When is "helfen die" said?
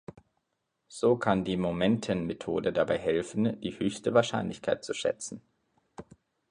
2.97-3.77